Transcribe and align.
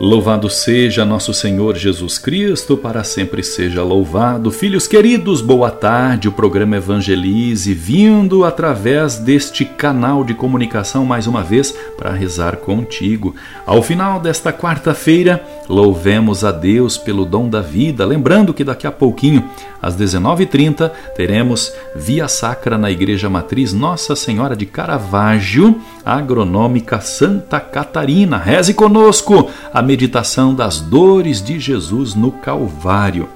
Louvado 0.00 0.48
seja 0.48 1.04
nosso 1.04 1.34
Senhor 1.34 1.76
Jesus 1.76 2.16
Cristo, 2.16 2.74
para 2.74 3.04
sempre 3.04 3.42
seja 3.42 3.82
louvado. 3.82 4.50
Filhos 4.50 4.86
queridos, 4.86 5.42
boa 5.42 5.70
tarde. 5.70 6.26
O 6.26 6.32
programa 6.32 6.78
Evangelize 6.78 7.74
vindo 7.74 8.42
através 8.42 9.18
deste 9.18 9.62
canal 9.62 10.24
de 10.24 10.32
comunicação 10.32 11.04
mais 11.04 11.26
uma 11.26 11.42
vez 11.42 11.76
para 11.98 12.14
rezar 12.14 12.56
contigo. 12.56 13.34
Ao 13.66 13.82
final 13.82 14.18
desta 14.18 14.54
quarta-feira, 14.54 15.44
louvemos 15.68 16.46
a 16.46 16.50
Deus 16.50 16.96
pelo 16.96 17.26
dom 17.26 17.46
da 17.46 17.60
vida. 17.60 18.06
Lembrando 18.06 18.54
que 18.54 18.64
daqui 18.64 18.86
a 18.86 18.90
pouquinho, 18.90 19.44
às 19.82 19.94
19h30, 19.96 20.90
teremos 21.14 21.74
Via 21.94 22.26
Sacra 22.26 22.78
na 22.78 22.90
Igreja 22.90 23.28
Matriz 23.28 23.74
Nossa 23.74 24.16
Senhora 24.16 24.56
de 24.56 24.64
Caravaggio, 24.64 25.78
Agronômica 26.06 27.02
Santa 27.02 27.60
Catarina. 27.60 28.38
Reze 28.38 28.72
conosco. 28.72 29.50
Meditação 29.90 30.54
das 30.54 30.80
dores 30.80 31.42
de 31.42 31.58
Jesus 31.58 32.14
no 32.14 32.30
Calvário. 32.30 33.28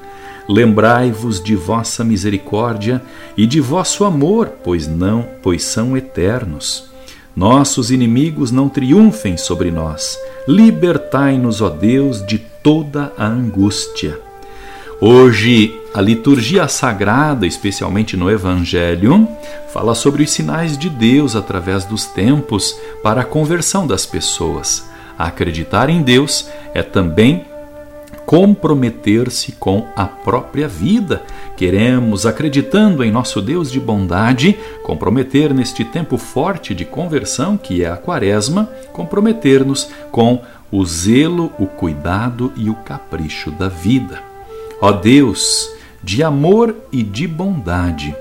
Lembrai-vos 0.49 1.43
de 1.43 1.57
vossa 1.57 2.05
misericórdia 2.05 3.03
e 3.37 3.45
de 3.45 3.61
vosso 3.61 4.05
amor, 4.05 4.53
pois 4.63 4.87
não, 4.87 5.27
pois 5.43 5.65
são 5.65 5.97
eternos. 5.97 6.91
Nossos 7.35 7.91
inimigos 7.91 8.53
não 8.53 8.69
triunfem 8.69 9.37
sobre 9.37 9.73
nós. 9.73 10.17
Libertai-nos, 10.47 11.61
ó 11.61 11.69
Deus, 11.69 12.25
de 12.25 12.39
toda 12.39 13.13
a 13.19 13.27
angústia. 13.27 14.17
Hoje, 15.01 15.75
a 15.93 16.01
liturgia 16.01 16.69
sagrada, 16.69 17.49
especialmente 17.49 18.17
no 18.17 18.31
Evangelho, 18.31 19.27
fala 19.73 19.93
sobre 19.93 20.23
os 20.23 20.31
sinais 20.31 20.79
de 20.79 20.89
Deus 20.89 21.35
através 21.35 21.85
dos 21.85 22.07
tempos 22.07 22.79
para 23.03 23.23
a 23.23 23.25
conversão 23.25 23.89
das 23.89 24.07
pessoas. 24.07 24.94
Acreditar 25.19 25.89
em 25.89 26.03
Deus 26.03 26.49
é 26.73 26.83
também 26.83 27.45
comprometer-se 28.27 29.53
com 29.53 29.87
a 29.95 30.07
própria 30.07 30.67
vida. 30.67 31.23
Queremos, 31.57 32.27
acreditando 32.27 33.05
em 33.05 33.11
nosso 33.11 33.41
Deus 33.41 33.71
de 33.71 33.79
bondade, 33.79 34.59
comprometer 34.83 35.53
neste 35.53 35.85
tempo 35.85 36.17
forte 36.17 36.75
de 36.75 36.85
conversão, 36.85 37.57
que 37.57 37.85
é 37.85 37.91
a 37.91 37.97
Quaresma, 37.97 38.69
comprometer-nos 38.93 39.89
com 40.11 40.41
o 40.73 40.85
zelo, 40.85 41.53
o 41.59 41.67
cuidado 41.67 42.53
e 42.57 42.69
o 42.69 42.75
capricho 42.75 43.51
da 43.53 43.69
vida. 43.69 44.21
Ó 44.81 44.91
Deus, 44.91 45.71
de 46.03 46.23
amor 46.23 46.75
e 46.91 47.03
de 47.03 47.29
bondade, 47.29 48.15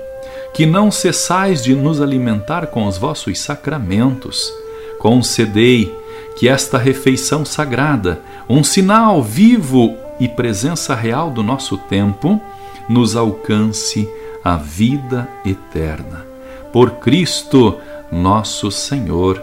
que 0.54 0.64
não 0.64 0.90
cessais 0.90 1.62
de 1.64 1.74
nos 1.74 2.00
alimentar 2.00 2.68
com 2.68 2.86
os 2.86 2.96
vossos 2.96 3.40
sacramentos, 3.40 4.52
concedei 5.00 5.92
que 6.36 6.48
esta 6.48 6.78
refeição 6.78 7.44
sagrada, 7.44 8.20
um 8.48 8.64
sinal 8.64 9.22
vivo 9.22 9.96
e 10.18 10.28
presença 10.28 10.94
real 10.94 11.30
do 11.30 11.42
nosso 11.42 11.78
tempo, 11.78 12.40
nos 12.88 13.16
alcance 13.16 14.08
a 14.42 14.56
vida 14.56 15.28
eterna. 15.44 16.24
Por 16.72 16.92
Cristo, 16.92 17.76
nosso 18.10 18.70
Senhor. 18.70 19.42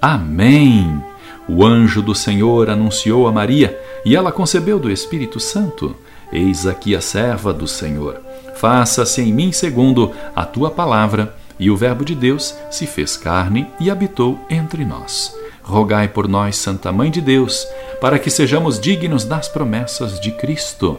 Amém. 0.00 1.02
O 1.48 1.64
anjo 1.64 2.02
do 2.02 2.14
Senhor 2.14 2.70
anunciou 2.70 3.26
a 3.26 3.32
Maria 3.32 3.78
e 4.04 4.14
ela 4.14 4.30
concebeu 4.30 4.78
do 4.78 4.90
Espírito 4.90 5.40
Santo. 5.40 5.96
Eis 6.32 6.66
aqui 6.66 6.94
a 6.94 7.00
serva 7.00 7.52
do 7.52 7.66
Senhor. 7.66 8.20
Faça-se 8.54 9.20
em 9.22 9.32
mim 9.32 9.50
segundo 9.50 10.12
a 10.34 10.44
tua 10.44 10.70
palavra. 10.70 11.34
E 11.60 11.70
o 11.70 11.76
Verbo 11.76 12.04
de 12.04 12.14
Deus 12.14 12.54
se 12.70 12.86
fez 12.86 13.16
carne 13.16 13.66
e 13.80 13.90
habitou 13.90 14.38
entre 14.48 14.84
nós 14.84 15.37
rogai 15.68 16.08
por 16.08 16.26
nós, 16.26 16.56
Santa 16.56 16.90
Mãe 16.90 17.10
de 17.10 17.20
Deus, 17.20 17.68
para 18.00 18.18
que 18.18 18.30
sejamos 18.30 18.80
dignos 18.80 19.24
das 19.24 19.48
promessas 19.48 20.18
de 20.18 20.30
Cristo. 20.30 20.98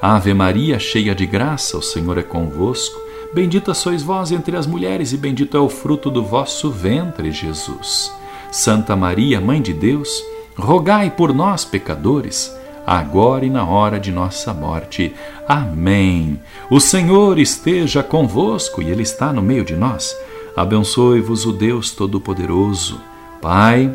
Ave 0.00 0.32
Maria, 0.32 0.78
cheia 0.78 1.14
de 1.14 1.26
graça, 1.26 1.76
o 1.76 1.82
Senhor 1.82 2.16
é 2.16 2.22
convosco. 2.22 2.98
Bendita 3.34 3.74
sois 3.74 4.02
vós 4.02 4.32
entre 4.32 4.56
as 4.56 4.66
mulheres, 4.66 5.12
e 5.12 5.18
bendito 5.18 5.54
é 5.54 5.60
o 5.60 5.68
fruto 5.68 6.10
do 6.10 6.24
vosso 6.24 6.70
ventre, 6.70 7.30
Jesus. 7.30 8.10
Santa 8.50 8.96
Maria, 8.96 9.38
Mãe 9.38 9.60
de 9.60 9.74
Deus, 9.74 10.24
rogai 10.56 11.10
por 11.10 11.34
nós, 11.34 11.66
pecadores, 11.66 12.50
agora 12.86 13.44
e 13.44 13.50
na 13.50 13.66
hora 13.66 14.00
de 14.00 14.10
nossa 14.10 14.54
morte. 14.54 15.14
Amém. 15.46 16.40
O 16.70 16.80
Senhor 16.80 17.38
esteja 17.38 18.02
convosco 18.02 18.80
e 18.80 18.88
Ele 18.88 19.02
está 19.02 19.30
no 19.30 19.42
meio 19.42 19.64
de 19.64 19.76
nós. 19.76 20.16
Abençoe-vos 20.56 21.44
o 21.44 21.52
Deus 21.52 21.90
Todo-Poderoso, 21.90 22.98
Pai 23.42 23.94